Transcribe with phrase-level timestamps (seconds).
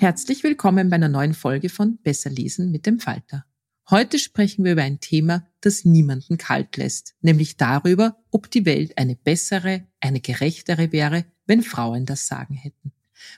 [0.00, 3.44] Herzlich willkommen bei einer neuen Folge von Besser lesen mit dem Falter.
[3.90, 8.96] Heute sprechen wir über ein Thema, das niemanden kalt lässt, nämlich darüber, ob die Welt
[8.96, 12.92] eine bessere, eine gerechtere wäre, wenn Frauen das Sagen hätten.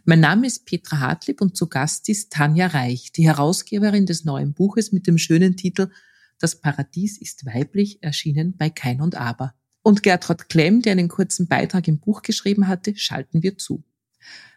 [0.05, 4.53] Mein Name ist Petra Hartlieb und zu Gast ist Tanja Reich, die Herausgeberin des neuen
[4.53, 5.91] Buches mit dem schönen Titel
[6.39, 9.55] Das Paradies ist weiblich, erschienen bei Kein und Aber.
[9.81, 13.83] Und Gertrud Klemm, der einen kurzen Beitrag im Buch geschrieben hatte, schalten wir zu.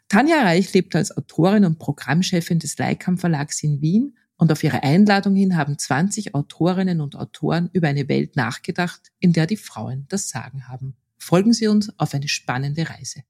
[0.10, 4.84] Tanja Reich lebt als Autorin und Programmchefin des Leikam Verlags in Wien und auf ihre
[4.84, 10.06] Einladung hin haben 20 Autorinnen und Autoren über eine Welt nachgedacht, in der die Frauen
[10.10, 10.96] das Sagen haben.
[11.18, 13.24] Folgen Sie uns auf eine spannende Reise.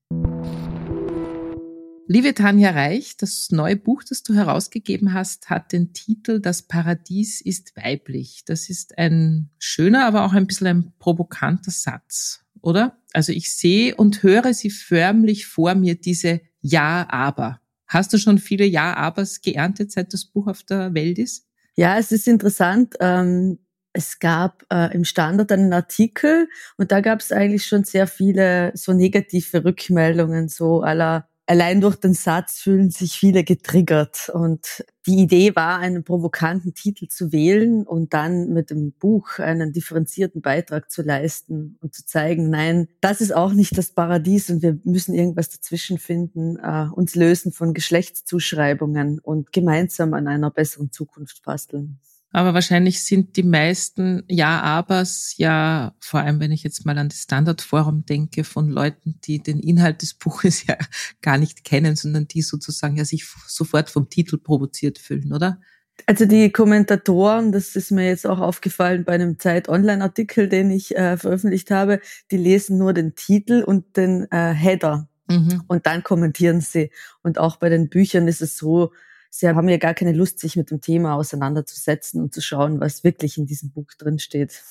[2.05, 7.39] Liebe Tanja Reich, das neue Buch, das du herausgegeben hast, hat den Titel Das Paradies
[7.39, 8.43] ist weiblich.
[8.45, 12.97] Das ist ein schöner, aber auch ein bisschen ein provokanter Satz, oder?
[13.13, 17.59] Also ich sehe und höre sie förmlich vor mir, diese ja, aber.
[17.87, 21.45] Hast du schon viele Ja-Abers geerntet, seit das Buch auf der Welt ist?
[21.75, 22.95] Ja, es ist interessant.
[22.99, 23.59] Ähm,
[23.91, 28.71] es gab äh, im Standard einen Artikel und da gab es eigentlich schon sehr viele
[28.75, 34.29] so negative Rückmeldungen, so aller allein durch den Satz fühlen sich viele getriggert.
[34.33, 39.71] Und die Idee war, einen provokanten Titel zu wählen und dann mit dem Buch einen
[39.71, 44.63] differenzierten Beitrag zu leisten und zu zeigen, nein, das ist auch nicht das Paradies und
[44.63, 50.91] wir müssen irgendwas dazwischen finden, äh, uns lösen von Geschlechtszuschreibungen und gemeinsam an einer besseren
[50.91, 51.99] Zukunft basteln.
[52.33, 57.19] Aber wahrscheinlich sind die meisten Ja-Abers ja, vor allem wenn ich jetzt mal an das
[57.19, 60.75] Standardforum denke, von Leuten, die den Inhalt des Buches ja
[61.21, 65.61] gar nicht kennen, sondern die sozusagen ja sich sofort vom Titel provoziert fühlen, oder?
[66.07, 71.17] Also die Kommentatoren, das ist mir jetzt auch aufgefallen bei einem Zeit-Online-Artikel, den ich äh,
[71.17, 72.01] veröffentlicht habe,
[72.31, 75.61] die lesen nur den Titel und den äh, Header mhm.
[75.67, 76.89] und dann kommentieren sie.
[77.21, 78.91] Und auch bei den Büchern ist es so,
[79.35, 83.03] sie haben ja gar keine Lust, sich mit dem Thema auseinanderzusetzen und zu schauen, was
[83.03, 84.61] wirklich in diesem Buch drin steht.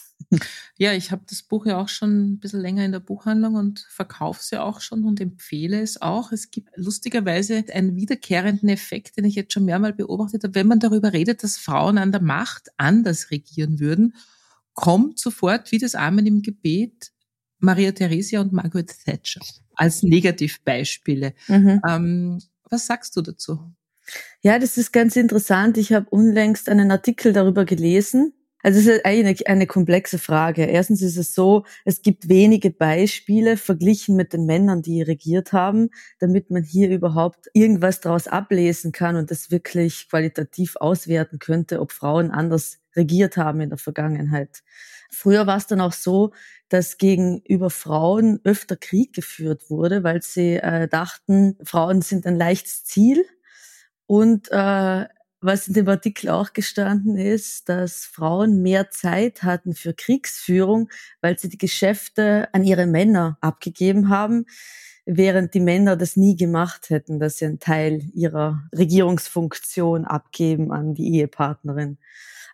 [0.78, 3.84] Ja, ich habe das Buch ja auch schon ein bisschen länger in der Buchhandlung und
[3.90, 6.30] verkaufe es ja auch schon und empfehle es auch.
[6.30, 10.54] Es gibt lustigerweise einen wiederkehrenden Effekt, den ich jetzt schon mehrmals beobachtet habe.
[10.54, 14.14] Wenn man darüber redet, dass Frauen an der Macht anders regieren würden,
[14.74, 17.10] kommt sofort wie das Amen im Gebet
[17.58, 19.40] Maria Theresia und Margaret Thatcher
[19.74, 21.34] als Negativbeispiele.
[21.48, 21.80] Mhm.
[21.84, 23.72] Ähm, was sagst du dazu?
[24.42, 25.78] Ja, das ist ganz interessant.
[25.78, 28.32] Ich habe unlängst einen Artikel darüber gelesen.
[28.64, 30.64] Also es ist eigentlich eine komplexe Frage.
[30.64, 35.90] Erstens ist es so, es gibt wenige Beispiele verglichen mit den Männern, die regiert haben,
[36.20, 41.90] damit man hier überhaupt irgendwas daraus ablesen kann und das wirklich qualitativ auswerten könnte, ob
[41.90, 44.62] Frauen anders regiert haben in der Vergangenheit.
[45.10, 46.32] Früher war es dann auch so,
[46.68, 52.84] dass gegenüber Frauen öfter Krieg geführt wurde, weil sie äh, dachten, Frauen sind ein leichtes
[52.84, 53.24] Ziel
[54.06, 55.06] und äh,
[55.42, 60.88] was in dem Artikel auch gestanden ist, dass Frauen mehr Zeit hatten für Kriegsführung,
[61.20, 64.46] weil sie die Geschäfte an ihre Männer abgegeben haben,
[65.04, 70.94] während die Männer das nie gemacht hätten, dass sie einen Teil ihrer Regierungsfunktion abgeben an
[70.94, 71.98] die Ehepartnerin.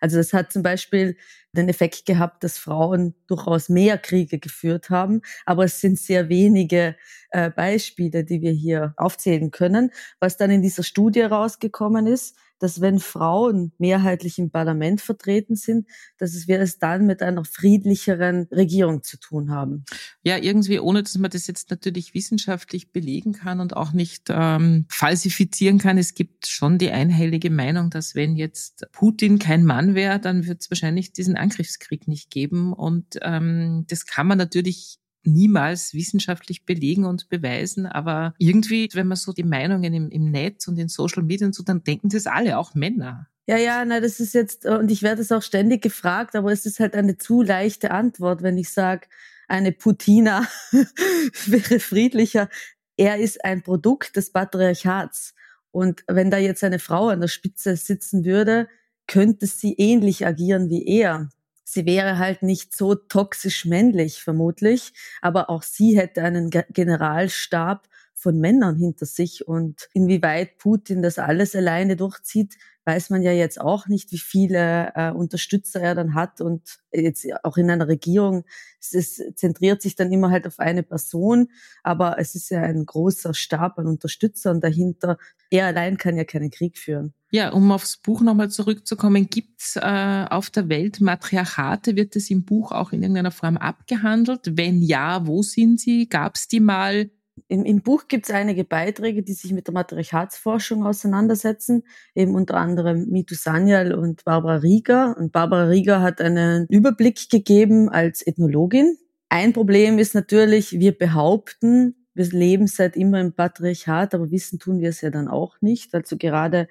[0.00, 1.16] Also das hat zum Beispiel
[1.52, 6.96] den Effekt gehabt, dass Frauen durchaus mehr Kriege geführt haben, aber es sind sehr wenige
[7.30, 9.90] äh, Beispiele, die wir hier aufzählen können.
[10.20, 15.86] Was dann in dieser Studie rausgekommen ist, dass wenn Frauen mehrheitlich im Parlament vertreten sind,
[16.18, 19.84] dass wir es dann mit einer friedlicheren Regierung zu tun haben.
[20.22, 24.86] Ja, irgendwie, ohne dass man das jetzt natürlich wissenschaftlich belegen kann und auch nicht ähm,
[24.88, 25.98] falsifizieren kann.
[25.98, 30.60] Es gibt schon die einhellige Meinung, dass wenn jetzt Putin kein Mann wäre, dann wird
[30.60, 32.72] es wahrscheinlich diesen Angriffskrieg nicht geben.
[32.72, 39.16] Und ähm, das kann man natürlich niemals wissenschaftlich belegen und beweisen, aber irgendwie, wenn man
[39.16, 42.58] so die Meinungen im, im Netz und in Social Media so, dann denken das alle,
[42.58, 43.28] auch Männer.
[43.46, 46.66] Ja, ja, na, das ist jetzt, und ich werde es auch ständig gefragt, aber es
[46.66, 49.08] ist halt eine zu leichte Antwort, wenn ich sage,
[49.48, 50.46] eine Putina
[51.46, 52.50] wäre friedlicher.
[52.98, 55.34] Er ist ein Produkt des Patriarchats.
[55.70, 58.68] Und wenn da jetzt eine Frau an der Spitze sitzen würde,
[59.06, 61.30] könnte sie ähnlich agieren wie er.
[61.70, 68.38] Sie wäre halt nicht so toxisch männlich, vermutlich, aber auch sie hätte einen Generalstab von
[68.38, 72.56] Männern hinter sich und inwieweit Putin das alles alleine durchzieht,
[72.86, 77.26] weiß man ja jetzt auch nicht, wie viele äh, Unterstützer er dann hat und jetzt
[77.44, 78.46] auch in einer Regierung,
[78.80, 81.48] es, es zentriert sich dann immer halt auf eine Person,
[81.82, 85.18] aber es ist ja ein großer Stab an Unterstützern dahinter.
[85.50, 87.12] Er allein kann ja keinen Krieg führen.
[87.30, 91.94] Ja, um aufs Buch nochmal zurückzukommen, gibt's äh, auf der Welt Matriarchate?
[91.94, 94.56] Wird es im Buch auch in irgendeiner Form abgehandelt?
[94.56, 96.08] Wenn ja, wo sind sie?
[96.08, 97.10] Gab's die mal?
[97.48, 101.82] Im, Im Buch gibt es einige Beiträge, die sich mit der Matriarchatsforschung auseinandersetzen,
[102.14, 105.14] eben unter anderem Mitu Sanyal und Barbara Rieger.
[105.18, 108.96] Und Barbara Rieger hat einen Überblick gegeben als Ethnologin.
[109.28, 114.80] Ein Problem ist natürlich, wir behaupten, wir leben seit immer im Patriarchat, aber wissen tun
[114.80, 115.94] wir es ja dann auch nicht.
[115.94, 116.68] Also gerade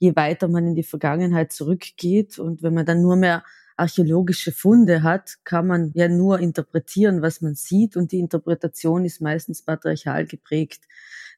[0.00, 3.44] je weiter man in die Vergangenheit zurückgeht und wenn man dann nur mehr
[3.76, 9.20] archäologische Funde hat, kann man ja nur interpretieren, was man sieht und die Interpretation ist
[9.20, 10.82] meistens patriarchal geprägt.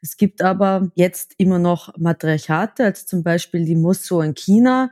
[0.00, 4.90] Es gibt aber jetzt immer noch Matriarchate, als zum Beispiel die Mosso in China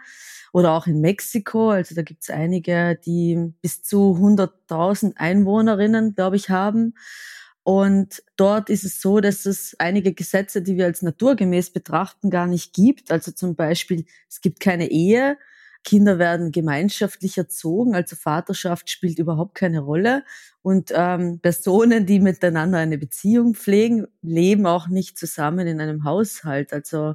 [0.52, 1.70] oder auch in Mexiko.
[1.70, 6.94] Also da gibt es einige, die bis zu 100.000 Einwohnerinnen, glaube ich, haben.
[7.62, 12.46] Und dort ist es so, dass es einige Gesetze, die wir als naturgemäß betrachten, gar
[12.46, 13.10] nicht gibt.
[13.10, 15.36] Also zum Beispiel, es gibt keine Ehe
[15.84, 20.24] Kinder werden gemeinschaftlich erzogen, also Vaterschaft spielt überhaupt keine Rolle.
[20.62, 26.72] Und ähm, Personen, die miteinander eine Beziehung pflegen, leben auch nicht zusammen in einem Haushalt.
[26.72, 27.14] Also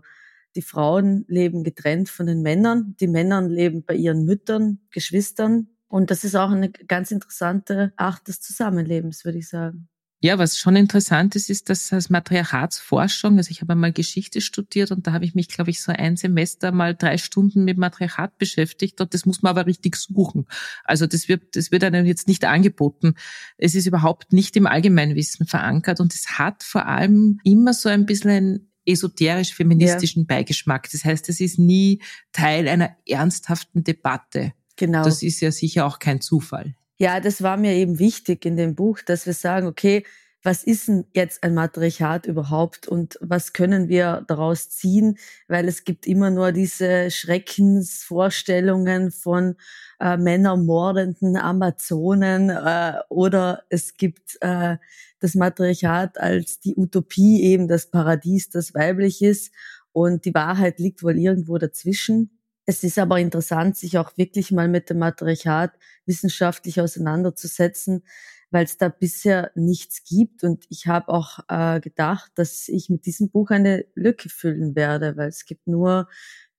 [0.56, 5.68] die Frauen leben getrennt von den Männern, die Männer leben bei ihren Müttern, Geschwistern.
[5.88, 9.88] Und das ist auch eine ganz interessante Art des Zusammenlebens, würde ich sagen.
[10.26, 14.90] Ja, was schon interessant ist, ist, dass als Matriarchatsforschung, also ich habe einmal Geschichte studiert
[14.90, 18.40] und da habe ich mich, glaube ich, so ein Semester mal drei Stunden mit Matriarchat
[18.40, 20.48] beschäftigt und das muss man aber richtig suchen.
[20.84, 23.14] Also das wird, das wird einem jetzt nicht angeboten.
[23.60, 28.08] Es ist überhaupt nicht im Allgemeinwissen verankert und es hat vor allem immer so ein
[28.08, 30.38] bisschen ein esoterisch-feministischen ja.
[30.38, 30.90] Beigeschmack.
[30.92, 32.02] Das heißt, es ist nie
[32.32, 34.54] Teil einer ernsthaften Debatte.
[34.76, 35.04] Genau.
[35.04, 36.74] Das ist ja sicher auch kein Zufall.
[36.98, 40.06] Ja, das war mir eben wichtig in dem Buch, dass wir sagen, okay,
[40.44, 45.18] was ist denn jetzt ein Matriarchat überhaupt und was können wir daraus ziehen?
[45.48, 49.56] Weil es gibt immer nur diese Schreckensvorstellungen von
[50.00, 54.78] äh, männermordenden Amazonen äh, oder es gibt äh,
[55.20, 59.52] das Matriarchat als die Utopie, eben das Paradies, das weiblich ist
[59.94, 62.35] und die Wahrheit liegt wohl irgendwo dazwischen.
[62.66, 65.74] Es ist aber interessant, sich auch wirklich mal mit dem Matriarchat
[66.06, 68.04] wissenschaftlich auseinanderzusetzen,
[68.50, 70.44] weil es da bisher nichts gibt.
[70.44, 75.16] Und ich habe auch äh, gedacht, dass ich mit diesem Buch eine Lücke füllen werde,
[75.16, 76.08] weil es gibt nur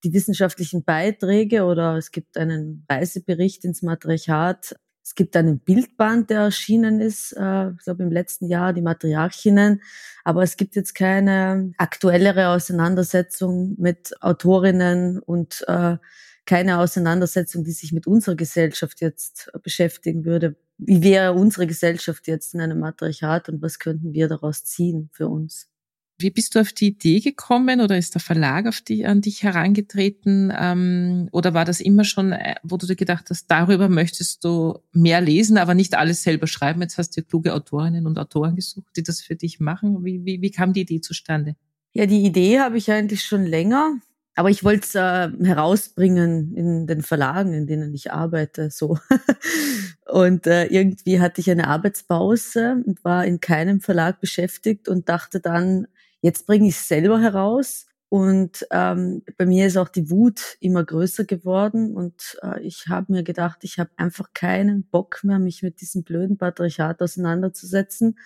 [0.05, 4.77] die wissenschaftlichen Beiträge oder es gibt einen Reisebericht ins Matriarchat.
[5.07, 9.81] Es gibt einen Bildband, der erschienen ist, äh, ich glaube im letzten Jahr, die Matriarchinnen.
[10.25, 15.99] Aber es gibt jetzt keine aktuellere Auseinandersetzung mit Autorinnen und äh,
[16.45, 20.57] keine Auseinandersetzung, die sich mit unserer Gesellschaft jetzt beschäftigen würde.
[20.77, 25.29] Wie wäre unsere Gesellschaft jetzt in einem Matriarchat und was könnten wir daraus ziehen für
[25.29, 25.69] uns?
[26.19, 29.43] Wie bist du auf die Idee gekommen oder ist der Verlag auf die, an dich
[29.43, 30.51] herangetreten?
[30.57, 34.79] Ähm, oder war das immer schon, äh, wo du dir gedacht hast, darüber möchtest du
[34.93, 36.81] mehr lesen, aber nicht alles selber schreiben?
[36.81, 40.05] Jetzt hast du kluge Autorinnen und Autoren gesucht, die das für dich machen.
[40.05, 41.55] Wie, wie, wie kam die Idee zustande?
[41.93, 43.99] Ja, die Idee habe ich eigentlich schon länger.
[44.39, 48.99] Aber ich wollte es äh, herausbringen in den Verlagen, in denen ich arbeite, so.
[50.07, 55.41] und äh, irgendwie hatte ich eine Arbeitspause und war in keinem Verlag beschäftigt und dachte
[55.41, 55.89] dann,
[56.27, 57.87] jetzt bringe ich es selber heraus.
[58.09, 63.13] Und ähm, bei mir ist auch die Wut immer größer geworden und äh, ich habe
[63.13, 68.17] mir gedacht, ich habe einfach keinen Bock mehr, mich mit diesem blöden Patriarchat auseinanderzusetzen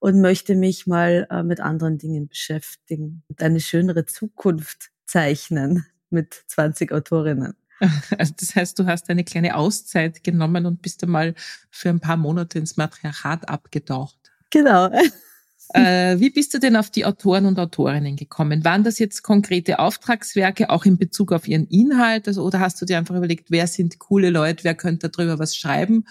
[0.00, 6.34] und möchte mich mal äh, mit anderen Dingen beschäftigen und eine schönere Zukunft zeichnen mit
[6.48, 7.54] 20 Autorinnen.
[8.16, 11.34] Also das heißt, du hast eine kleine Auszeit genommen und bist einmal
[11.68, 14.30] für ein paar Monate ins Matriarchat abgetaucht.
[14.50, 14.88] Genau.
[15.74, 18.64] Äh, wie bist du denn auf die Autoren und Autorinnen gekommen?
[18.64, 22.28] Waren das jetzt konkrete Auftragswerke, auch in Bezug auf ihren Inhalt?
[22.28, 25.56] Also, oder hast du dir einfach überlegt, wer sind coole Leute, wer könnte darüber was
[25.56, 26.04] schreiben?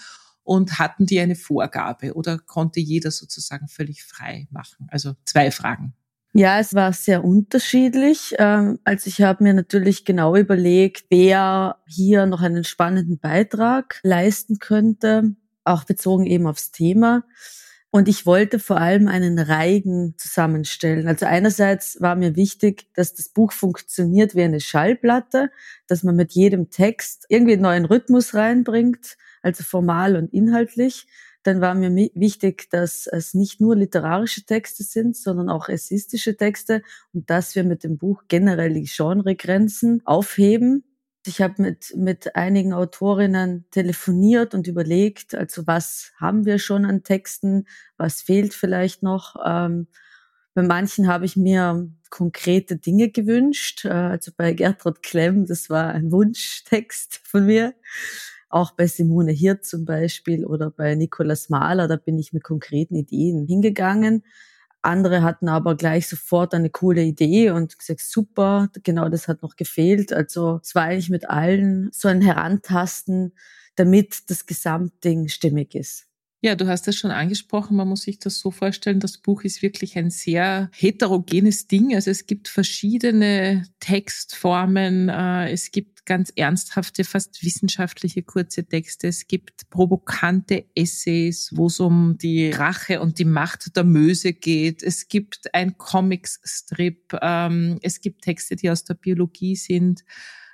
[0.44, 4.88] Und hatten die eine Vorgabe oder konnte jeder sozusagen völlig frei machen?
[4.90, 5.94] Also zwei Fragen.
[6.34, 8.34] Ja, es war sehr unterschiedlich.
[8.38, 14.58] Ähm, also ich habe mir natürlich genau überlegt, wer hier noch einen spannenden Beitrag leisten
[14.58, 17.24] könnte, auch bezogen eben aufs Thema.
[17.94, 21.06] Und ich wollte vor allem einen Reigen zusammenstellen.
[21.06, 25.50] Also einerseits war mir wichtig, dass das Buch funktioniert wie eine Schallplatte,
[25.88, 31.06] dass man mit jedem Text irgendwie einen neuen Rhythmus reinbringt, also formal und inhaltlich.
[31.42, 36.82] Dann war mir wichtig, dass es nicht nur literarische Texte sind, sondern auch essistische Texte
[37.12, 40.82] und dass wir mit dem Buch generell die Genregrenzen aufheben.
[41.24, 47.04] Ich habe mit, mit einigen Autorinnen telefoniert und überlegt, also was haben wir schon an
[47.04, 49.36] Texten, was fehlt vielleicht noch.
[49.44, 49.86] Ähm,
[50.54, 53.84] bei manchen habe ich mir konkrete Dinge gewünscht.
[53.84, 57.74] Äh, also bei Gertrud Klemm, das war ein Wunschtext von mir.
[58.48, 62.96] Auch bei Simone Hirt zum Beispiel oder bei Nikolaus Mahler, da bin ich mit konkreten
[62.96, 64.24] Ideen hingegangen.
[64.82, 69.56] Andere hatten aber gleich sofort eine coole Idee und gesagt, super, genau das hat noch
[69.56, 70.12] gefehlt.
[70.12, 73.34] Also es war eigentlich mit allen so ein Herantasten,
[73.76, 76.06] damit das Gesamtding stimmig ist.
[76.44, 77.76] Ja, du hast es schon angesprochen.
[77.76, 78.98] Man muss sich das so vorstellen.
[78.98, 81.94] Das Buch ist wirklich ein sehr heterogenes Ding.
[81.94, 85.08] Also es gibt verschiedene Textformen.
[85.08, 89.06] Äh, es gibt ganz ernsthafte, fast wissenschaftliche kurze Texte.
[89.06, 94.82] Es gibt provokante Essays, wo es um die Rache und die Macht der Möse geht.
[94.82, 97.18] Es gibt ein Comics-Strip.
[97.22, 100.02] Ähm, es gibt Texte, die aus der Biologie sind.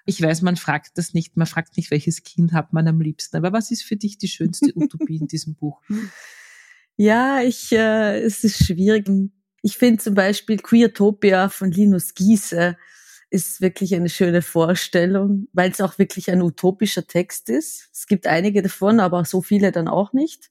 [0.09, 3.37] Ich weiß, man fragt das nicht, man fragt nicht, welches Kind hat man am liebsten.
[3.37, 5.83] Aber was ist für dich die schönste Utopie in diesem Buch?
[7.00, 9.09] Ja, ich, äh, es ist schwierig.
[9.62, 12.77] Ich finde zum Beispiel Queertopia von Linus Giese
[13.31, 17.88] ist wirklich eine schöne Vorstellung, weil es auch wirklich ein utopischer Text ist.
[17.93, 20.50] Es gibt einige davon, aber so viele dann auch nicht.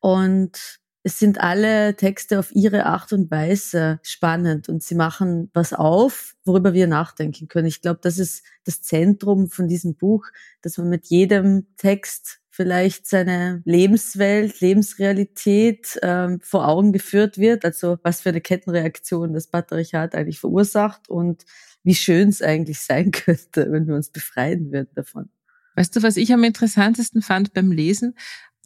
[0.00, 5.72] Und es sind alle Texte auf ihre Art und Weise spannend und sie machen was
[5.72, 7.66] auf, worüber wir nachdenken können.
[7.66, 10.26] Ich glaube, das ist das Zentrum von diesem Buch,
[10.60, 17.64] dass man mit jedem Text vielleicht seine Lebenswelt, Lebensrealität ähm, vor Augen geführt wird.
[17.64, 21.46] Also was für eine Kettenreaktion das Patriarchat eigentlich verursacht und
[21.84, 25.30] wie schön es eigentlich sein könnte, wenn wir uns befreien würden davon.
[25.78, 28.16] Weißt du, was ich am interessantesten fand beim Lesen?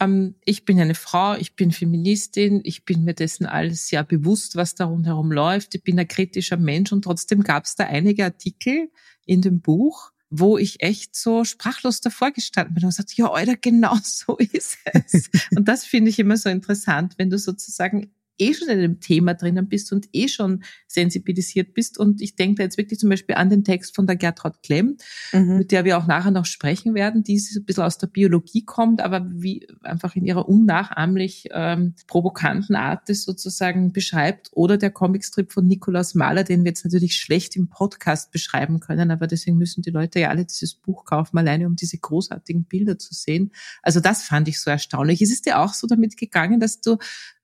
[0.00, 4.56] Ähm, ich bin eine Frau, ich bin Feministin, ich bin mir dessen alles sehr bewusst,
[4.56, 5.74] was da rundherum läuft.
[5.74, 8.90] Ich bin ein kritischer Mensch und trotzdem gab es da einige Artikel
[9.24, 13.56] in dem Buch, wo ich echt so sprachlos davor gestanden bin und gesagt, ja, Alter,
[13.56, 15.30] genau so ist es.
[15.56, 19.34] und das finde ich immer so interessant, wenn du sozusagen eh schon in dem Thema
[19.34, 21.98] drinnen bist und eh schon sensibilisiert bist.
[21.98, 24.96] Und ich denke da jetzt wirklich zum Beispiel an den Text von der Gertraud Klemm,
[25.32, 25.58] mhm.
[25.58, 29.00] mit der wir auch nachher noch sprechen werden, die ein bisschen aus der Biologie kommt,
[29.00, 34.50] aber wie einfach in ihrer unnachahmlich ähm, provokanten Art das sozusagen beschreibt.
[34.52, 39.10] Oder der Comicstrip von Nikolaus Mahler, den wir jetzt natürlich schlecht im Podcast beschreiben können,
[39.10, 42.98] aber deswegen müssen die Leute ja alle dieses Buch kaufen, alleine um diese großartigen Bilder
[42.98, 43.52] zu sehen.
[43.82, 45.22] Also das fand ich so erstaunlich.
[45.22, 46.96] Ist es dir auch so damit gegangen, dass du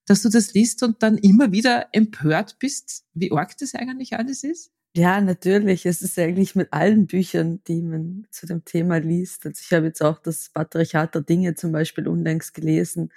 [0.09, 4.45] dass du das liest und dann immer wieder empört bist, wie arg das eigentlich alles
[4.45, 4.71] ist?
[4.97, 5.87] Ja, natürlich.
[5.87, 9.47] Es ist eigentlich mit allen Büchern, die man zu dem Thema liest.
[9.47, 13.13] Also ich habe jetzt auch das Patriarchat der Dinge zum Beispiel unlängst gelesen.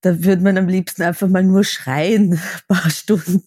[0.00, 3.42] Da würde man am liebsten einfach mal nur schreien, paar Stunden.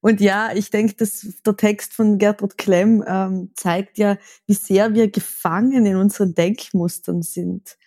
[0.00, 4.92] Und ja, ich denke, dass der Text von Gertrud Klemm ähm, zeigt ja, wie sehr
[4.92, 7.78] wir gefangen in unseren Denkmustern sind.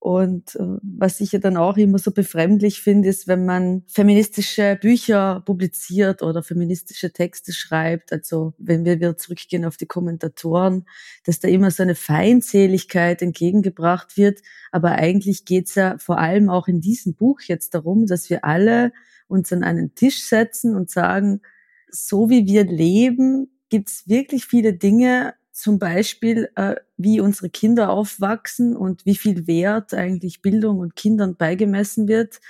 [0.00, 4.78] Und äh, was ich ja dann auch immer so befremdlich finde, ist, wenn man feministische
[4.80, 10.86] Bücher publiziert oder feministische Texte schreibt, also wenn wir wieder zurückgehen auf die Kommentatoren,
[11.24, 14.40] dass da immer so eine Feindseligkeit entgegengebracht wird.
[14.72, 18.92] Aber eigentlich geht's ja vor allem auch in diesem Buch jetzt darum, dass wir alle
[19.28, 21.42] uns an einen Tisch setzen und sagen,
[21.90, 28.76] so wie wir leben, gibt's wirklich viele Dinge, zum Beispiel, äh, wie unsere Kinder aufwachsen
[28.76, 32.40] und wie viel Wert eigentlich Bildung und Kindern beigemessen wird,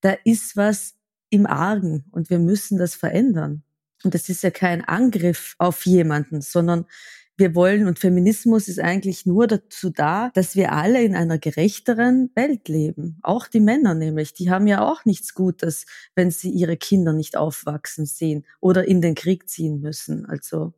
[0.00, 0.94] da ist was
[1.30, 3.62] im Argen und wir müssen das verändern.
[4.04, 6.86] Und das ist ja kein Angriff auf jemanden, sondern
[7.38, 12.30] wir wollen, und Feminismus ist eigentlich nur dazu da, dass wir alle in einer gerechteren
[12.34, 13.18] Welt leben.
[13.22, 15.86] Auch die Männer nämlich, die haben ja auch nichts Gutes,
[16.16, 20.26] wenn sie ihre Kinder nicht aufwachsen sehen oder in den Krieg ziehen müssen.
[20.26, 20.74] Also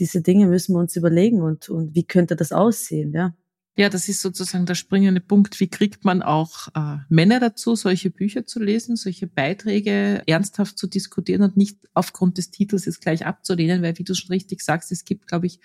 [0.00, 3.34] diese Dinge müssen wir uns überlegen und, und wie könnte das aussehen, ja.
[3.76, 5.60] Ja, das ist sozusagen der springende Punkt.
[5.60, 10.86] Wie kriegt man auch äh, Männer dazu, solche Bücher zu lesen, solche Beiträge ernsthaft zu
[10.86, 14.90] diskutieren und nicht aufgrund des Titels jetzt gleich abzulehnen, weil wie du schon richtig sagst,
[14.90, 15.60] es gibt, glaube ich,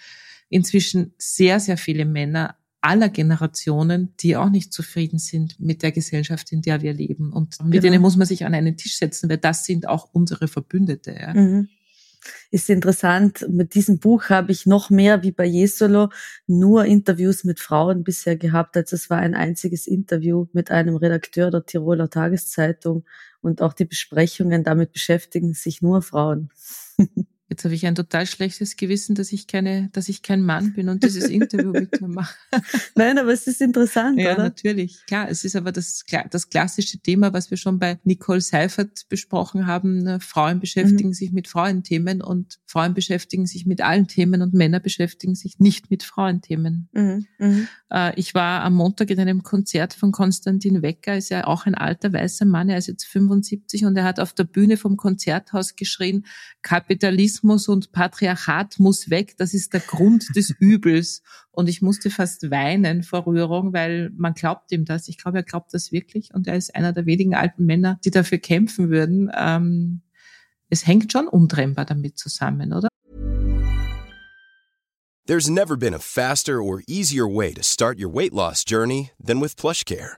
[0.50, 6.52] inzwischen sehr, sehr viele Männer aller Generationen, die auch nicht zufrieden sind mit der Gesellschaft,
[6.52, 7.34] in der wir leben.
[7.34, 7.82] Und mit genau.
[7.82, 11.18] denen muss man sich an einen Tisch setzen, weil das sind auch unsere Verbündete.
[11.20, 11.34] Ja.
[11.34, 11.70] Mhm
[12.52, 13.46] ist interessant.
[13.50, 16.10] Mit diesem Buch habe ich noch mehr wie bei Jesolo
[16.48, 18.78] nur Interviews mit Frauen bisher gehabt.
[18.78, 23.06] Also es war ein einziges Interview mit einem Redakteur der Tiroler Tageszeitung
[23.42, 26.50] und auch die Besprechungen damit beschäftigen sich nur Frauen.
[27.48, 30.90] Jetzt habe ich ein total schlechtes Gewissen, dass ich keine, dass ich kein Mann bin
[30.90, 32.36] und dieses Interview mit mir mache.
[32.96, 34.46] Nein, aber es ist interessant, ja, oder?
[34.46, 35.06] natürlich.
[35.06, 39.68] Klar, es ist aber das, das klassische Thema, was wir schon bei Nicole Seifert besprochen
[39.68, 40.20] haben.
[40.22, 41.14] Frauen beschäftigen mhm.
[41.14, 45.92] sich mit Frauenthemen und Frauen beschäftigen sich mit allen Themen und Männer beschäftigen sich nicht
[45.92, 46.90] mit Frauenthemen.
[46.94, 47.28] Mhm.
[47.38, 47.68] Mhm.
[47.92, 51.76] Äh, ich war am Montag in einem Konzert von Konstantin Wecker, ist ja auch ein
[51.76, 55.76] alter weißer Mann, er ist jetzt 75 und er hat auf der Bühne vom Konzerthaus
[55.76, 56.26] geschrien,
[56.64, 61.22] Kapitalismus Sexismus und Patriarchat muss weg, das ist der Grund des Übels.
[61.52, 65.08] Und ich musste fast weinen vor Rührung, weil man glaubt ihm das.
[65.10, 66.34] Ich glaube, er glaubt das wirklich.
[66.34, 69.30] Und er ist einer der wenigen alten Männer, die dafür kämpfen würden.
[69.38, 70.02] Ähm,
[70.70, 72.88] es hängt schon untrennbar damit zusammen, oder?
[75.28, 79.42] There's never been a faster or easier way to start your weight loss journey than
[79.42, 80.18] with PlushCare.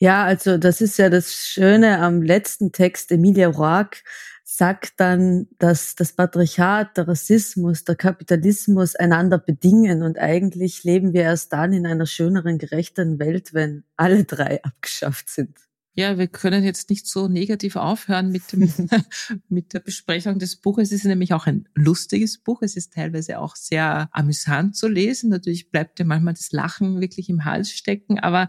[0.00, 3.10] Ja, also das ist ja das Schöne am letzten Text.
[3.10, 4.04] Emilia Roark
[4.44, 11.22] sagt dann, dass das Patriarchat, der Rassismus, der Kapitalismus einander bedingen und eigentlich leben wir
[11.22, 15.58] erst dann in einer schöneren, gerechteren Welt, wenn alle drei abgeschafft sind.
[15.94, 18.72] Ja, wir können jetzt nicht so negativ aufhören mit, dem,
[19.48, 20.92] mit der Besprechung des Buches.
[20.92, 22.62] Es ist nämlich auch ein lustiges Buch.
[22.62, 25.28] Es ist teilweise auch sehr amüsant zu lesen.
[25.28, 28.48] Natürlich bleibt ja manchmal das Lachen wirklich im Hals stecken, aber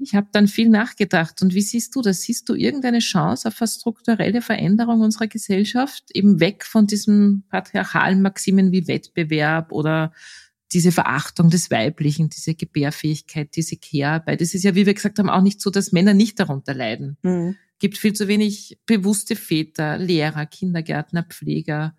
[0.00, 1.42] ich habe dann viel nachgedacht.
[1.42, 2.22] Und wie siehst du das?
[2.22, 6.04] Siehst du irgendeine Chance auf eine strukturelle Veränderung unserer Gesellschaft?
[6.14, 10.12] Eben weg von diesen patriarchalen Maximen wie Wettbewerb oder
[10.72, 14.40] diese Verachtung des Weiblichen, diese Gebärfähigkeit, diese Care-Arbeit.
[14.40, 17.16] Es ist ja, wie wir gesagt haben, auch nicht so, dass Männer nicht darunter leiden.
[17.22, 17.56] Mhm.
[17.78, 21.96] Gibt viel zu wenig bewusste Väter, Lehrer, Kindergärtner, Pfleger.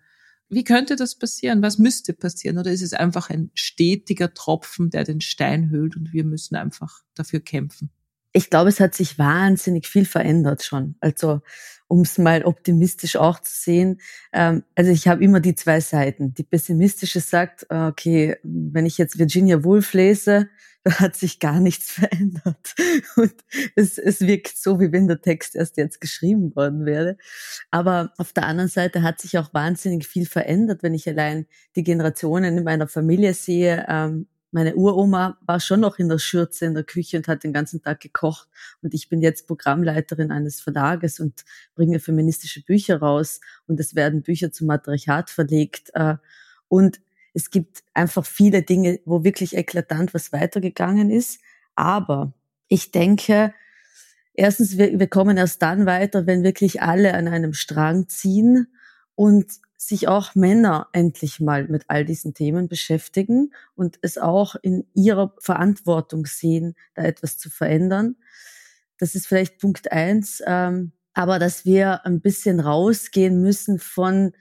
[0.52, 1.62] Wie könnte das passieren?
[1.62, 2.58] Was müsste passieren?
[2.58, 7.00] Oder ist es einfach ein stetiger Tropfen, der den Stein höhlt und wir müssen einfach
[7.14, 7.90] dafür kämpfen?
[8.34, 10.96] Ich glaube, es hat sich wahnsinnig viel verändert schon.
[11.00, 11.40] Also
[11.88, 14.00] um es mal optimistisch auch zu sehen.
[14.34, 16.34] Ähm, also ich habe immer die zwei Seiten.
[16.34, 20.50] Die pessimistische sagt, äh, okay, wenn ich jetzt Virginia Woolf lese,
[20.84, 22.74] da hat sich gar nichts verändert.
[23.16, 23.34] Und
[23.76, 27.16] es, es wirkt so, wie wenn der Text erst jetzt geschrieben worden wäre.
[27.70, 31.84] Aber auf der anderen Seite hat sich auch wahnsinnig viel verändert, wenn ich allein die
[31.84, 33.86] Generationen in meiner Familie sehe.
[33.88, 37.54] Ähm, meine Uroma war schon noch in der Schürze in der Küche und hat den
[37.54, 38.48] ganzen Tag gekocht.
[38.82, 43.40] Und ich bin jetzt Programmleiterin eines Verlages und bringe feministische Bücher raus.
[43.66, 45.90] Und es werden Bücher zum Matriarchat verlegt.
[45.94, 46.16] Äh,
[46.68, 47.00] und
[47.34, 51.40] es gibt einfach viele Dinge, wo wirklich eklatant was weitergegangen ist.
[51.74, 52.34] Aber
[52.68, 53.54] ich denke,
[54.34, 58.68] erstens, wir, wir kommen erst dann weiter, wenn wirklich alle an einem Strang ziehen
[59.14, 64.86] und sich auch Männer endlich mal mit all diesen Themen beschäftigen und es auch in
[64.94, 68.16] ihrer Verantwortung sehen, da etwas zu verändern.
[68.98, 70.40] Das ist vielleicht Punkt eins.
[70.46, 74.32] Ähm, aber dass wir ein bisschen rausgehen müssen von,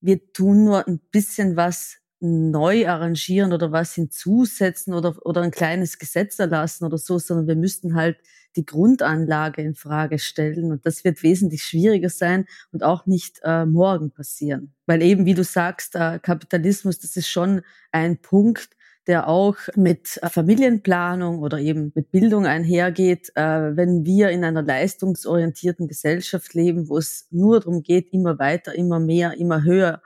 [0.00, 5.98] wir tun nur ein bisschen was neu arrangieren oder was hinzusetzen oder, oder ein kleines
[5.98, 8.16] Gesetz erlassen oder so, sondern wir müssten halt
[8.56, 10.72] die Grundanlage in Frage stellen.
[10.72, 14.72] Und das wird wesentlich schwieriger sein und auch nicht äh, morgen passieren.
[14.86, 18.70] Weil eben, wie du sagst, äh, Kapitalismus, das ist schon ein Punkt,
[19.06, 23.32] der auch mit äh, Familienplanung oder eben mit Bildung einhergeht.
[23.34, 28.74] Äh, wenn wir in einer leistungsorientierten Gesellschaft leben, wo es nur darum geht, immer weiter,
[28.74, 30.00] immer mehr, immer höher,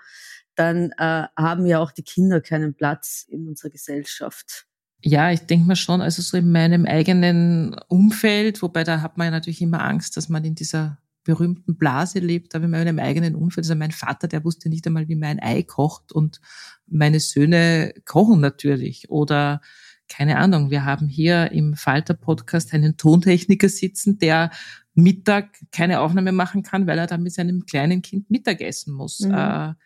[0.59, 4.67] dann äh, haben ja auch die Kinder keinen Platz in unserer Gesellschaft.
[5.03, 9.27] Ja, ich denke mal schon, also so in meinem eigenen Umfeld, wobei da hat man
[9.27, 13.37] ja natürlich immer Angst, dass man in dieser berühmten Blase lebt, aber in meinem eigenen
[13.37, 13.67] Umfeld.
[13.67, 16.41] Also mein Vater, der wusste nicht einmal, wie mein Ei kocht und
[16.87, 19.11] meine Söhne kochen natürlich.
[19.11, 19.61] Oder
[20.09, 24.51] keine Ahnung, wir haben hier im Falter-Podcast einen Tontechniker sitzen, der
[24.95, 29.21] Mittag keine Aufnahme machen kann, weil er dann mit seinem kleinen Kind Mittagessen muss.
[29.21, 29.77] Mhm.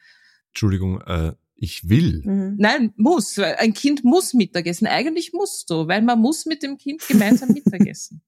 [0.52, 2.22] Entschuldigung, äh, ich will.
[2.24, 2.56] Mhm.
[2.58, 3.38] Nein, muss.
[3.38, 4.86] Ein Kind muss Mittagessen.
[4.86, 8.22] Eigentlich musst du, weil man muss mit dem Kind gemeinsam Mittagessen.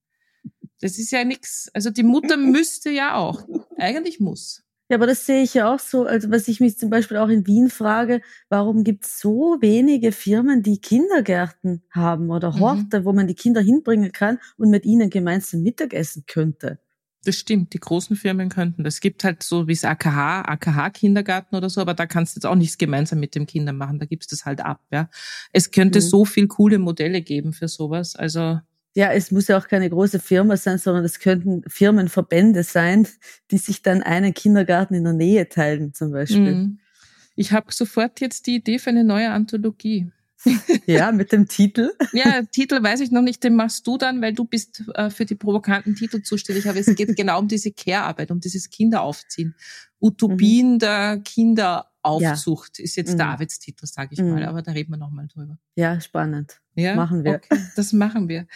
[0.81, 1.71] Das ist ja nichts.
[1.75, 3.47] Also die Mutter müsste ja auch.
[3.77, 4.63] Eigentlich muss.
[4.89, 6.05] Ja, aber das sehe ich ja auch so.
[6.05, 10.13] Also was ich mich zum Beispiel auch in Wien frage, warum gibt es so wenige
[10.13, 12.59] Firmen, die Kindergärten haben oder.
[12.61, 13.05] Horte, mhm.
[13.05, 16.79] wo man die Kinder hinbringen kann und mit ihnen gemeinsam Mittagessen könnte?
[17.25, 18.85] Das stimmt, die großen Firmen könnten.
[18.85, 22.47] Es gibt halt so wie es AKH, AKH-Kindergarten oder so, aber da kannst du jetzt
[22.47, 25.09] auch nichts gemeinsam mit dem Kindern machen, da gibst du es halt ab, ja.
[25.53, 26.03] Es könnte mhm.
[26.03, 28.61] so viel coole Modelle geben für sowas, also
[28.97, 33.09] ja, es muss ja auch keine große Firma sein, sondern es könnten Firmenverbände sein,
[33.51, 36.55] die sich dann einen Kindergarten in der Nähe teilen, zum Beispiel.
[36.55, 36.79] Mhm.
[37.35, 40.13] Ich habe sofort jetzt die Idee für eine neue Anthologie.
[40.87, 41.93] Ja, mit dem Titel.
[42.13, 45.25] Ja, Titel weiß ich noch nicht, den machst du dann, weil du bist äh, für
[45.25, 46.69] die provokanten Titel zuständig.
[46.69, 49.55] Aber es geht genau um diese Care-Arbeit, um dieses Kinderaufziehen.
[50.01, 50.79] Utopien mhm.
[50.79, 51.23] der
[52.05, 52.85] Kinderaufzucht ja.
[52.85, 53.19] ist jetzt mhm.
[53.19, 54.31] der Arbeitstitel, sage ich mhm.
[54.31, 54.45] mal.
[54.45, 55.59] Aber da reden wir nochmal drüber.
[55.75, 56.61] Ja, spannend.
[56.75, 57.37] Ja, machen wir.
[57.37, 58.47] Okay, das machen wir.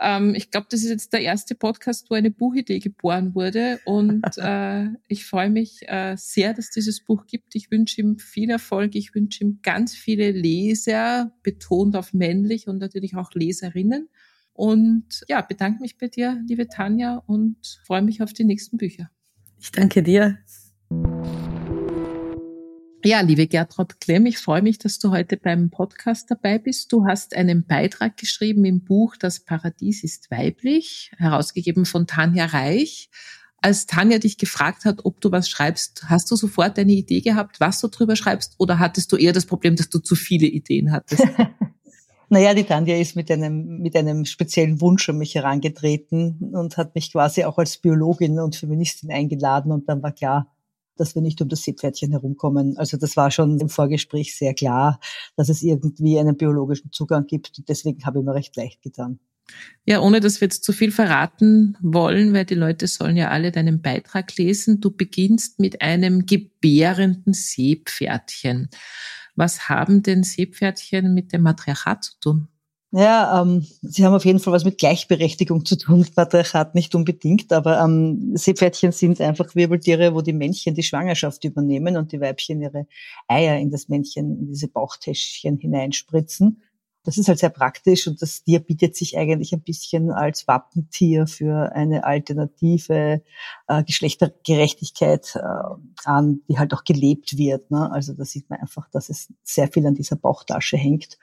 [0.00, 3.80] Ähm, ich glaube, das ist jetzt der erste Podcast, wo eine Buchidee geboren wurde.
[3.84, 7.54] Und äh, ich freue mich äh, sehr, dass dieses Buch gibt.
[7.54, 8.94] Ich wünsche ihm viel Erfolg.
[8.94, 14.08] Ich wünsche ihm ganz viele Leser, betont auf männlich und natürlich auch Leserinnen.
[14.52, 19.10] Und ja, bedanke mich bei dir, liebe Tanja, und freue mich auf die nächsten Bücher.
[19.58, 20.38] Ich danke dir.
[23.02, 26.92] Ja, liebe Gertrud Klemm, ich freue mich, dass du heute beim Podcast dabei bist.
[26.92, 33.08] Du hast einen Beitrag geschrieben im Buch Das Paradies ist weiblich, herausgegeben von Tanja Reich.
[33.62, 37.58] Als Tanja dich gefragt hat, ob du was schreibst, hast du sofort eine Idee gehabt,
[37.58, 40.92] was du drüber schreibst, oder hattest du eher das Problem, dass du zu viele Ideen
[40.92, 41.24] hattest?
[42.32, 46.94] Naja, die Tanja ist mit einem, mit einem speziellen Wunsch an mich herangetreten und hat
[46.94, 50.46] mich quasi auch als Biologin und Feministin eingeladen und dann war klar,
[51.00, 52.76] dass wir nicht um das Seepferdchen herumkommen.
[52.76, 55.00] Also das war schon im Vorgespräch sehr klar,
[55.36, 57.68] dass es irgendwie einen biologischen Zugang gibt.
[57.68, 59.18] Deswegen habe ich mir recht leicht getan.
[59.84, 63.50] Ja, ohne dass wir jetzt zu viel verraten wollen, weil die Leute sollen ja alle
[63.50, 64.80] deinen Beitrag lesen.
[64.80, 68.68] Du beginnst mit einem gebärenden Seepferdchen.
[69.34, 72.48] Was haben denn Seepferdchen mit dem Matriarchat zu tun?
[72.92, 76.04] Ja, ähm, sie haben auf jeden Fall was mit Gleichberechtigung zu tun.
[76.14, 81.96] Patriarchat nicht unbedingt, aber ähm, Seepferdchen sind einfach Wirbeltiere, wo die Männchen die Schwangerschaft übernehmen
[81.96, 82.86] und die Weibchen ihre
[83.28, 86.62] Eier in das Männchen, in diese Bauchtäschchen hineinspritzen.
[87.04, 91.26] Das ist halt sehr praktisch und das Tier bietet sich eigentlich ein bisschen als Wappentier
[91.26, 93.22] für eine alternative
[93.68, 95.40] äh, Geschlechtergerechtigkeit äh,
[96.04, 97.70] an, die halt auch gelebt wird.
[97.70, 97.90] Ne?
[97.90, 101.16] Also da sieht man einfach, dass es sehr viel an dieser Bauchtasche hängt.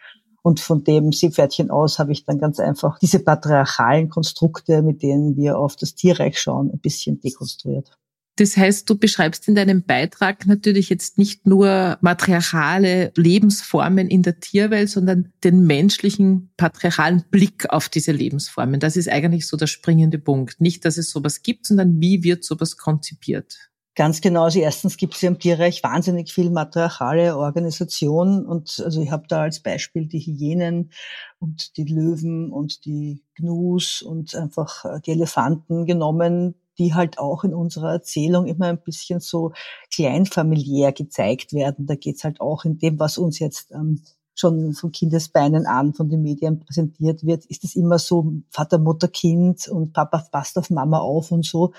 [0.47, 5.35] Und von dem Seepferdchen aus habe ich dann ganz einfach diese patriarchalen Konstrukte, mit denen
[5.35, 7.91] wir auf das Tierreich schauen, ein bisschen dekonstruiert.
[8.37, 14.39] Das heißt, du beschreibst in deinem Beitrag natürlich jetzt nicht nur matriarchale Lebensformen in der
[14.39, 18.79] Tierwelt, sondern den menschlichen patriarchalen Blick auf diese Lebensformen.
[18.79, 20.61] Das ist eigentlich so der springende Punkt.
[20.61, 23.69] Nicht, dass es sowas gibt, sondern wie wird sowas konzipiert?
[23.97, 24.43] Ganz genau.
[24.43, 29.41] Also erstens gibt es im Tierreich wahnsinnig viel matriarchale Organisation und also ich habe da
[29.41, 30.91] als Beispiel die Hyänen
[31.39, 37.43] und die Löwen und die Gnus und einfach äh, die Elefanten genommen, die halt auch
[37.43, 39.53] in unserer Erzählung immer ein bisschen so
[39.91, 41.87] kleinfamiliär gezeigt werden.
[41.87, 44.03] Da geht's halt auch in dem, was uns jetzt ähm,
[44.35, 49.07] schon von Kindesbeinen an von den Medien präsentiert wird, ist es immer so Vater, Mutter,
[49.07, 51.73] Kind und Papa passt auf Mama auf und so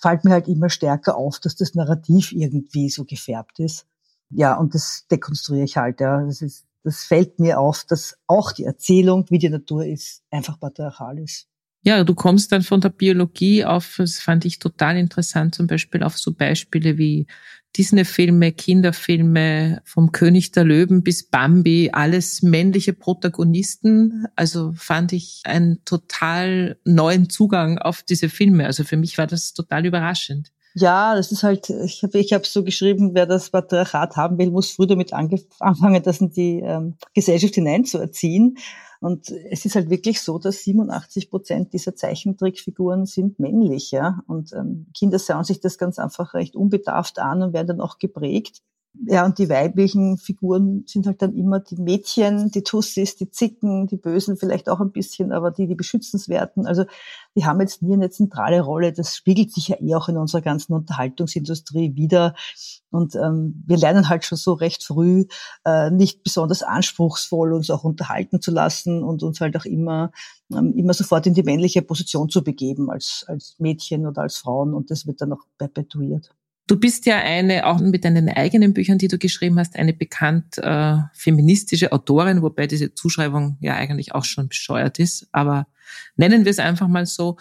[0.00, 3.86] fällt mir halt immer stärker auf, dass das Narrativ irgendwie so gefärbt ist.
[4.30, 6.22] Ja, und das dekonstruiere ich halt, ja.
[6.24, 10.60] Das ist, das fällt mir auf, dass auch die Erzählung, wie die Natur ist, einfach
[10.60, 11.47] patriarchal ist.
[11.84, 16.02] Ja, du kommst dann von der Biologie auf, das fand ich total interessant, zum Beispiel
[16.02, 17.26] auf so Beispiele wie
[17.76, 24.26] Disney-Filme, Kinderfilme, vom König der Löwen bis Bambi, alles männliche Protagonisten.
[24.34, 28.66] Also fand ich einen total neuen Zugang auf diese Filme.
[28.66, 30.50] Also für mich war das total überraschend.
[30.74, 34.50] Ja, das ist halt, ich habe ich hab so geschrieben, wer das Patriarchat haben will,
[34.50, 38.58] muss früh damit anfangen, das in die ähm, Gesellschaft hineinzuerziehen.
[39.00, 44.22] Und es ist halt wirklich so, dass 87 Prozent dieser Zeichentrickfiguren sind männlich, ja.
[44.26, 47.98] Und ähm, Kinder schauen sich das ganz einfach recht unbedarft an und werden dann auch
[47.98, 48.62] geprägt.
[49.06, 53.86] Ja, und die weiblichen Figuren sind halt dann immer die Mädchen, die Tussis, die Zicken,
[53.86, 56.66] die Bösen vielleicht auch ein bisschen, aber die, die Beschützenswerten.
[56.66, 56.84] Also
[57.36, 58.92] die haben jetzt nie eine zentrale Rolle.
[58.92, 62.34] Das spiegelt sich ja eh auch in unserer ganzen Unterhaltungsindustrie wieder.
[62.90, 65.26] Und ähm, wir lernen halt schon so recht früh,
[65.64, 70.10] äh, nicht besonders anspruchsvoll uns auch unterhalten zu lassen und uns halt auch immer,
[70.52, 74.74] ähm, immer sofort in die männliche Position zu begeben als, als Mädchen oder als Frauen.
[74.74, 76.34] Und das wird dann auch perpetuiert.
[76.68, 80.58] Du bist ja eine, auch mit deinen eigenen Büchern, die du geschrieben hast, eine bekannt
[80.58, 85.26] äh, feministische Autorin, wobei diese Zuschreibung ja eigentlich auch schon bescheuert ist.
[85.32, 85.66] Aber
[86.16, 87.38] nennen wir es einfach mal so.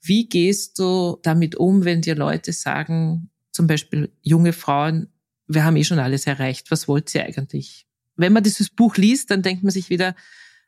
[0.00, 5.08] Wie gehst du damit um, wenn dir Leute sagen, zum Beispiel junge Frauen,
[5.46, 7.86] wir haben eh schon alles erreicht, was wollt ihr eigentlich?
[8.16, 10.16] Wenn man dieses Buch liest, dann denkt man sich wieder,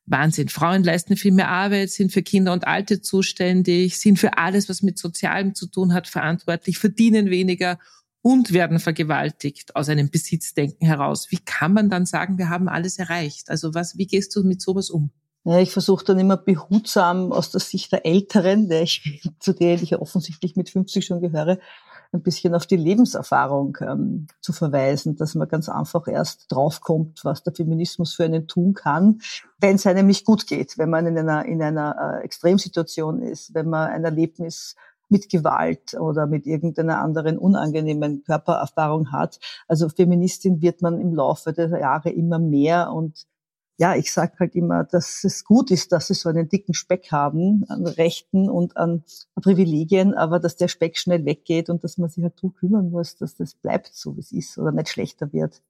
[0.06, 0.48] Wahnsinn.
[0.48, 4.82] Frauen leisten viel mehr Arbeit, sind für Kinder und Alte zuständig, sind für alles, was
[4.82, 7.78] mit Sozialem zu tun hat, verantwortlich, verdienen weniger
[8.20, 11.30] und werden vergewaltigt aus einem Besitzdenken heraus.
[11.30, 13.50] Wie kann man dann sagen, wir haben alles erreicht?
[13.50, 15.10] Also was, wie gehst du mit sowas um?
[15.44, 19.74] Ja, ich versuche dann immer behutsam aus der Sicht der Älteren, der ich, zu der
[19.74, 21.58] ich ja offensichtlich mit 50 schon gehöre,
[22.14, 27.42] ein bisschen auf die Lebenserfahrung ähm, zu verweisen, dass man ganz einfach erst draufkommt, was
[27.42, 29.20] der Feminismus für einen tun kann,
[29.58, 33.54] wenn es einem nicht gut geht, wenn man in einer, in einer äh, Extremsituation ist,
[33.54, 34.76] wenn man ein Erlebnis
[35.08, 39.38] mit Gewalt oder mit irgendeiner anderen unangenehmen Körpererfahrung hat.
[39.68, 43.26] Also Feministin wird man im Laufe der Jahre immer mehr und
[43.76, 47.10] ja, ich sage halt immer, dass es gut ist, dass sie so einen dicken Speck
[47.10, 49.04] haben an Rechten und an
[49.40, 53.16] Privilegien, aber dass der Speck schnell weggeht und dass man sich halt darum kümmern muss,
[53.16, 55.60] dass das bleibt so, wie es ist oder nicht schlechter wird.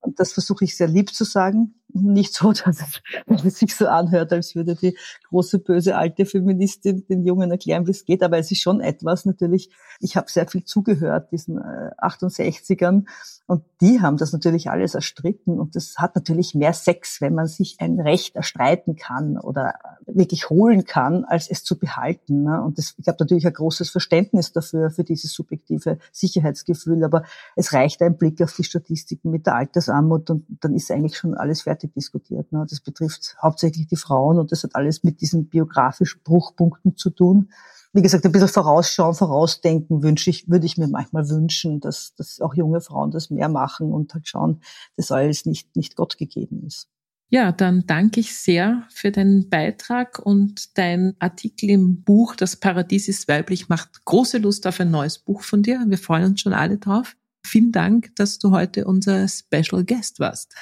[0.00, 1.74] Und das versuche ich sehr lieb zu sagen.
[1.92, 4.96] Nicht so, dass es, dass es sich so anhört, als würde die
[5.28, 8.22] große böse alte Feministin den Jungen erklären, wie es geht.
[8.22, 9.70] Aber es ist schon etwas natürlich.
[10.00, 13.04] Ich habe sehr viel zugehört diesen äh, 68ern
[13.46, 15.58] und die haben das natürlich alles erstritten.
[15.58, 19.74] Und das hat natürlich mehr Sex, wenn man sich ein Recht erstreiten kann oder
[20.06, 22.44] wirklich holen kann, als es zu behalten.
[22.44, 22.62] Ne?
[22.62, 27.04] Und das, ich habe natürlich ein großes Verständnis dafür, für dieses subjektive Sicherheitsgefühl.
[27.04, 27.24] Aber
[27.56, 29.56] es reicht ein Blick auf die Statistiken mit der
[29.90, 32.50] Altersarmut und dann ist eigentlich schon alles fertig diskutiert.
[32.52, 32.66] Ne?
[32.68, 37.50] Das betrifft hauptsächlich die Frauen und das hat alles mit diesen biografischen Bruchpunkten zu tun.
[37.92, 42.40] Wie gesagt, ein bisschen vorausschauen, vorausdenken wünsche ich, würde ich mir manchmal wünschen, dass, dass
[42.40, 44.60] auch junge Frauen das mehr machen und halt schauen,
[44.96, 46.88] dass alles nicht, nicht Gott gegeben ist.
[47.32, 53.06] Ja, dann danke ich sehr für deinen Beitrag und dein Artikel im Buch Das Paradies
[53.06, 55.84] ist weiblich macht große Lust auf ein neues Buch von dir.
[55.86, 57.16] Wir freuen uns schon alle drauf.
[57.44, 60.54] Vielen Dank, dass du heute unser Special Guest warst.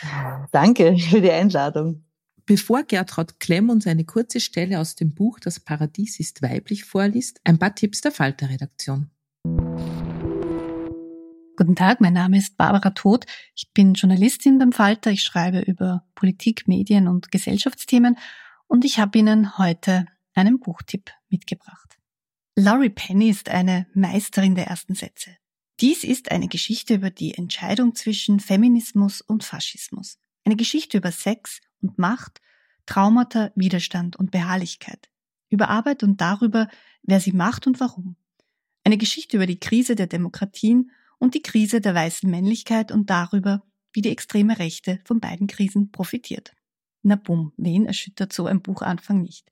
[0.53, 2.05] Danke für die Einladung.
[2.47, 7.41] Bevor Gertraud Klemm uns eine kurze Stelle aus dem Buch Das Paradies ist weiblich vorliest,
[7.45, 9.11] ein paar Tipps der Falter-Redaktion.
[11.59, 13.27] Guten Tag, mein Name ist Barbara Todt.
[13.55, 15.11] Ich bin Journalistin beim Falter.
[15.11, 18.17] Ich schreibe über Politik, Medien und Gesellschaftsthemen
[18.67, 21.99] und ich habe Ihnen heute einen Buchtipp mitgebracht.
[22.57, 25.33] Laurie Penny ist eine Meisterin der ersten Sätze.
[25.81, 30.19] Dies ist eine Geschichte über die Entscheidung zwischen Feminismus und Faschismus.
[30.45, 32.41] Eine Geschichte über Sex und Macht,
[32.85, 35.09] Traumata, Widerstand und Beharrlichkeit.
[35.51, 36.69] Über Arbeit und darüber,
[37.03, 38.17] wer sie macht und warum.
[38.83, 43.63] Eine Geschichte über die Krise der Demokratien und die Krise der weißen Männlichkeit und darüber,
[43.93, 46.55] wie die extreme Rechte von beiden Krisen profitiert.
[47.03, 49.49] Na bumm, wen erschüttert so ein Buchanfang nicht?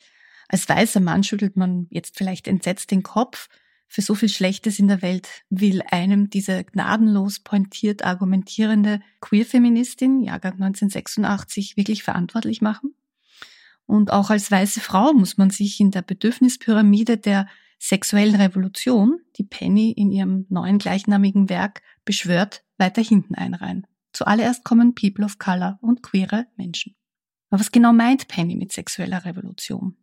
[0.49, 3.49] Als weißer Mann schüttelt man jetzt vielleicht entsetzt den Kopf,
[3.89, 10.55] für so viel Schlechtes in der Welt will einem diese gnadenlos pointiert argumentierende Queer-Feministin, Jahrgang
[10.55, 12.95] 1986, wirklich verantwortlich machen?
[13.87, 17.47] Und auch als weiße Frau muss man sich in der Bedürfnispyramide der
[17.79, 23.87] sexuellen Revolution, die Penny in ihrem neuen gleichnamigen Werk beschwört, weiter hinten einreihen.
[24.13, 26.97] Zuallererst kommen People of Color und queere Menschen.
[27.51, 29.97] Aber was genau meint Penny mit sexueller Revolution?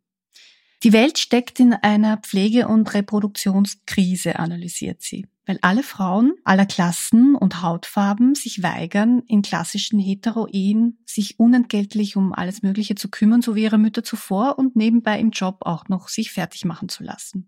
[0.84, 7.36] Die Welt steckt in einer Pflege- und Reproduktionskrise, analysiert sie, weil alle Frauen aller Klassen
[7.36, 13.56] und Hautfarben sich weigern, in klassischen Heteroehen sich unentgeltlich um alles Mögliche zu kümmern, so
[13.56, 17.48] wie ihre Mütter zuvor und nebenbei im Job auch noch sich fertig machen zu lassen.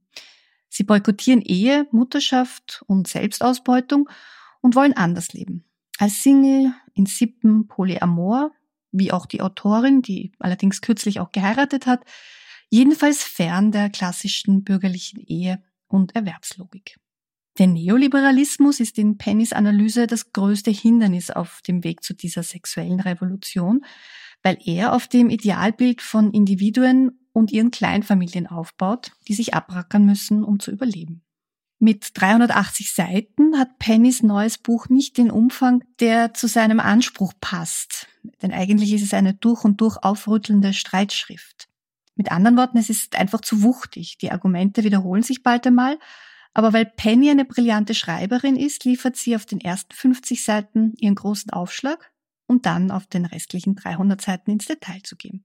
[0.70, 4.08] Sie boykottieren Ehe, Mutterschaft und Selbstausbeutung
[4.62, 5.66] und wollen anders leben.
[5.98, 8.52] Als Single, in Sippen, Polyamor,
[8.94, 12.06] wie auch die Autorin, die allerdings kürzlich auch geheiratet hat,
[12.70, 16.98] jedenfalls fern der klassischen bürgerlichen Ehe und Erwerbslogik.
[17.58, 23.00] Der Neoliberalismus ist in Pennys Analyse das größte Hindernis auf dem Weg zu dieser sexuellen
[23.00, 23.86] Revolution,
[24.44, 30.44] weil er auf dem Idealbild von Individuen und ihren Kleinfamilien aufbaut, die sich abrackern müssen,
[30.44, 31.24] um zu überleben.
[31.80, 38.08] Mit 380 Seiten hat Pennys neues Buch nicht den Umfang, der zu seinem Anspruch passt.
[38.42, 41.68] Denn eigentlich ist es eine durch und durch aufrüttelnde Streitschrift.
[42.16, 44.18] Mit anderen Worten, es ist einfach zu wuchtig.
[44.18, 46.00] Die Argumente wiederholen sich bald einmal.
[46.54, 51.16] Aber weil Penny eine brillante Schreiberin ist, liefert sie auf den ersten 50 Seiten ihren
[51.16, 52.14] großen Aufschlag,
[52.48, 55.44] um dann auf den restlichen 300 Seiten ins Detail zu gehen.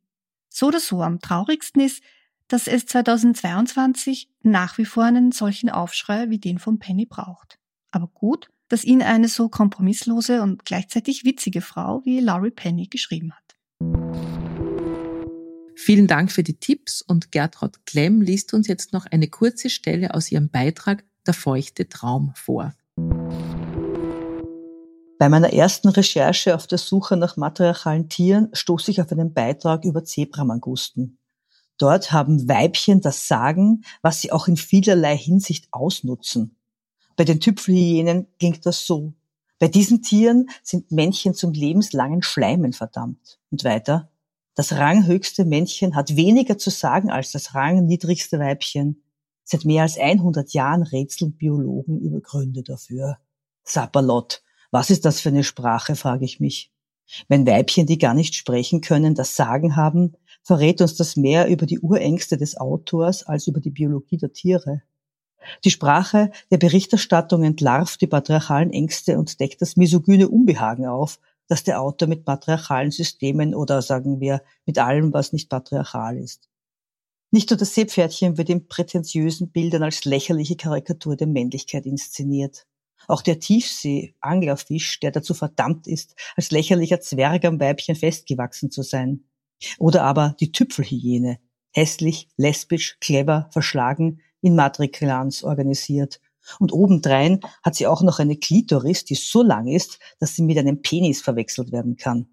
[0.48, 2.02] So oder so, am traurigsten ist,
[2.46, 7.58] dass es 2022 nach wie vor einen solchen Aufschrei wie den von Penny braucht.
[7.90, 13.32] Aber gut, dass ihn eine so kompromisslose und gleichzeitig witzige Frau wie Laurie Penny geschrieben
[13.32, 13.49] hat.
[15.82, 20.12] Vielen Dank für die Tipps und Gertrud Klemm liest uns jetzt noch eine kurze Stelle
[20.12, 22.74] aus ihrem Beitrag Der feuchte Traum vor.
[25.18, 29.86] Bei meiner ersten Recherche auf der Suche nach matriarchalen Tieren stoß ich auf einen Beitrag
[29.86, 31.18] über Zebramangusten.
[31.78, 36.56] Dort haben Weibchen das Sagen, was sie auch in vielerlei Hinsicht ausnutzen.
[37.16, 39.14] Bei den Tüpfelhyänen klingt das so.
[39.58, 43.38] Bei diesen Tieren sind Männchen zum lebenslangen Schleimen verdammt.
[43.50, 44.10] Und weiter.
[44.54, 49.02] Das ranghöchste Männchen hat weniger zu sagen als das rangniedrigste Weibchen.
[49.44, 53.18] Seit mehr als 100 Jahren rätseln Biologen über Gründe dafür.
[53.64, 54.42] Sapperlot.
[54.70, 56.72] Was ist das für eine Sprache, frage ich mich.
[57.28, 61.66] Wenn Weibchen, die gar nicht sprechen können, das Sagen haben, verrät uns das mehr über
[61.66, 64.82] die Urängste des Autors als über die Biologie der Tiere.
[65.64, 71.18] Die Sprache der Berichterstattung entlarvt die patriarchalen Ängste und deckt das misogyne Unbehagen auf,
[71.50, 76.48] das der Autor mit patriarchalen Systemen oder sagen wir mit allem, was nicht patriarchal ist.
[77.32, 82.66] Nicht nur das Seepferdchen wird in prätentiösen Bildern als lächerliche Karikatur der Männlichkeit inszeniert.
[83.08, 89.24] Auch der Tiefsee-Anglerfisch, der dazu verdammt ist, als lächerlicher Zwerg am Weibchen festgewachsen zu sein.
[89.78, 91.38] Oder aber die Tüpfelhyäne,
[91.72, 96.20] hässlich, lesbisch, clever, verschlagen, in Matriclans organisiert.
[96.58, 100.58] Und obendrein hat sie auch noch eine Klitoris, die so lang ist, dass sie mit
[100.58, 102.28] einem Penis verwechselt werden kann.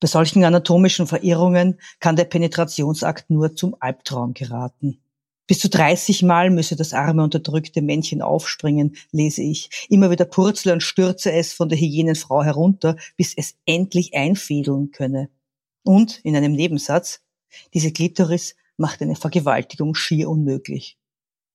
[0.00, 5.00] Bei solchen anatomischen Verirrungen kann der Penetrationsakt nur zum Albtraum geraten.
[5.48, 9.86] Bis zu 30 Mal müsse das arme unterdrückte Männchen aufspringen, lese ich.
[9.88, 15.30] Immer wieder purzle und stürze es von der Hyänenfrau herunter, bis es endlich einfädeln könne.
[15.84, 17.22] Und in einem Nebensatz,
[17.72, 20.97] diese Klitoris macht eine Vergewaltigung schier unmöglich.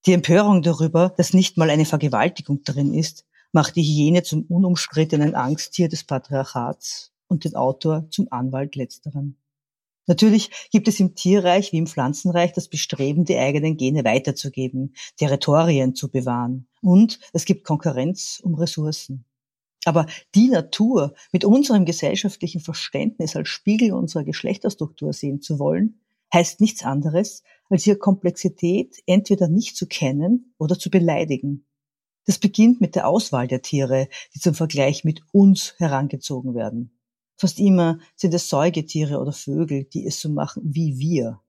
[0.06, 5.34] Die Empörung darüber, dass nicht mal eine Vergewaltigung drin ist, macht die Hyäne zum unumstrittenen
[5.34, 9.38] Angsttier des Patriarchats und den Autor zum Anwalt letzteren.
[10.06, 15.96] Natürlich gibt es im Tierreich wie im Pflanzenreich das Bestreben, die eigenen Gene weiterzugeben, Territorien
[15.96, 16.68] zu bewahren.
[16.82, 19.24] Und es gibt Konkurrenz um Ressourcen.
[19.86, 26.03] Aber die Natur mit unserem gesellschaftlichen Verständnis als Spiegel unserer Geschlechterstruktur sehen zu wollen,
[26.34, 31.66] heißt nichts anderes, als ihre Komplexität entweder nicht zu kennen oder zu beleidigen.
[32.26, 36.98] Das beginnt mit der Auswahl der Tiere, die zum Vergleich mit uns herangezogen werden.
[37.36, 41.42] Fast immer sind es Säugetiere oder Vögel, die es so machen wie wir.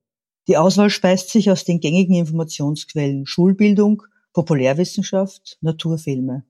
[0.49, 6.45] Die Auswahl speist sich aus den gängigen Informationsquellen Schulbildung, Populärwissenschaft, Naturfilme.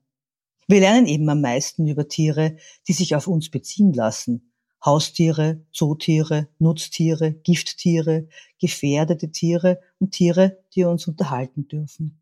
[0.67, 4.51] Wir lernen eben am meisten über Tiere, die sich auf uns beziehen lassen.
[4.85, 8.27] Haustiere, Zootiere, Nutztiere, Gifttiere,
[8.61, 12.21] gefährdete Tiere und Tiere, die uns unterhalten dürfen.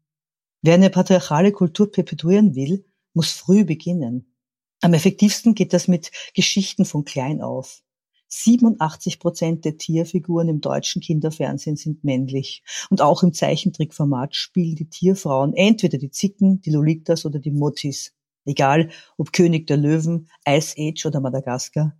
[0.61, 4.33] Wer eine patriarchale Kultur perpetuieren will, muss früh beginnen.
[4.81, 7.83] Am effektivsten geht das mit Geschichten von klein auf.
[8.29, 12.63] 87 Prozent der Tierfiguren im deutschen Kinderfernsehen sind männlich.
[12.89, 18.13] Und auch im Zeichentrickformat spielen die Tierfrauen entweder die Zicken, die Lolitas oder die Mottis.
[18.45, 21.95] Egal ob König der Löwen, Ice Age oder Madagaskar.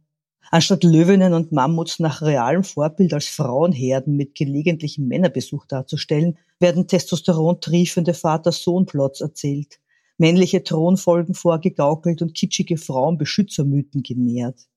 [0.52, 8.14] Anstatt Löwinnen und Mammuts nach realem Vorbild als Frauenherden mit gelegentlichem Männerbesuch darzustellen, werden testosterontriefende
[8.14, 9.80] Vater-Sohn-Plots erzählt,
[10.18, 14.68] männliche Thronfolgen vorgegaukelt und kitschige Frauenbeschützermythen genährt.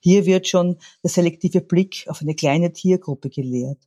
[0.00, 3.78] Hier wird schon der selektive Blick auf eine kleine Tiergruppe gelehrt.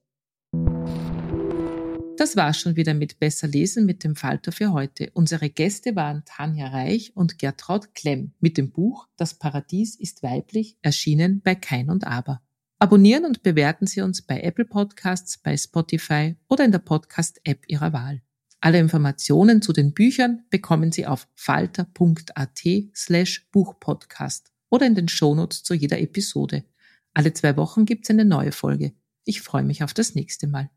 [2.20, 5.10] Das war schon wieder mit Besser lesen mit dem Falter für heute.
[5.14, 10.78] Unsere Gäste waren Tanja Reich und Gertraud Klemm mit dem Buch Das Paradies ist weiblich,
[10.82, 12.42] erschienen bei Kein und Aber.
[12.78, 17.94] Abonnieren und bewerten Sie uns bei Apple Podcasts, bei Spotify oder in der Podcast-App Ihrer
[17.94, 18.22] Wahl.
[18.60, 22.60] Alle Informationen zu den Büchern bekommen Sie auf falter.at
[22.94, 26.66] slash Buchpodcast oder in den Shownotes zu jeder Episode.
[27.14, 28.92] Alle zwei Wochen gibt's eine neue Folge.
[29.24, 30.70] Ich freue mich auf das nächste Mal.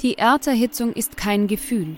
[0.00, 1.96] Die Erderhitzung ist kein Gefühl,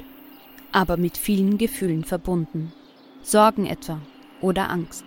[0.73, 2.73] aber mit vielen Gefühlen verbunden.
[3.21, 4.01] Sorgen etwa
[4.41, 5.05] oder Angst.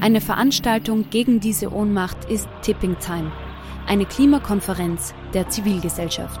[0.00, 3.30] Eine Veranstaltung gegen diese Ohnmacht ist Tipping Time,
[3.86, 6.40] eine Klimakonferenz der Zivilgesellschaft.